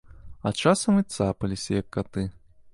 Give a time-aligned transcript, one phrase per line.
[0.47, 2.29] А часам і цапаліся, як каты.